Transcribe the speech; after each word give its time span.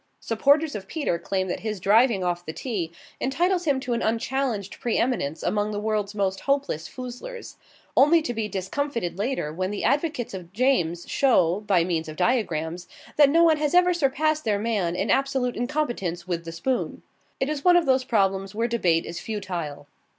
Supporters 0.19 0.73
of 0.73 0.87
Peter 0.87 1.19
claim 1.19 1.47
that 1.47 1.59
his 1.59 1.79
driving 1.79 2.23
off 2.23 2.43
the 2.43 2.53
tee 2.53 2.91
entitles 3.19 3.65
him 3.65 3.79
to 3.81 3.93
an 3.93 4.01
unchallenged 4.01 4.79
pre 4.79 4.97
eminence 4.97 5.43
among 5.43 5.69
the 5.69 5.79
world's 5.79 6.15
most 6.15 6.39
hopeless 6.39 6.87
foozlers 6.89 7.55
only 7.95 8.19
to 8.23 8.33
be 8.33 8.47
discomfited 8.47 9.19
later 9.19 9.53
when 9.53 9.69
the 9.69 9.83
advocates 9.83 10.33
of 10.33 10.53
James 10.53 11.07
show, 11.07 11.59
by 11.67 11.83
means 11.83 12.09
of 12.09 12.15
diagrams, 12.15 12.87
that 13.17 13.29
no 13.29 13.43
one 13.43 13.57
has 13.57 13.75
ever 13.75 13.93
surpassed 13.93 14.43
their 14.43 14.57
man 14.57 14.95
in 14.95 15.11
absolute 15.11 15.55
incompetence 15.55 16.27
with 16.27 16.45
the 16.45 16.51
spoon. 16.51 17.03
It 17.39 17.47
is 17.47 17.63
one 17.63 17.77
of 17.77 17.85
those 17.85 18.03
problems 18.03 18.55
where 18.55 18.67
debate 18.67 19.05
is 19.05 19.19
futile. 19.19 19.85